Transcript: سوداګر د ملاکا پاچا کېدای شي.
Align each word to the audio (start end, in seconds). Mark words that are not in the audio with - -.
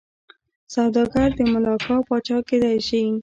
سوداګر 0.73 1.29
د 1.37 1.39
ملاکا 1.53 1.97
پاچا 2.07 2.37
کېدای 2.49 2.77
شي. 2.87 3.03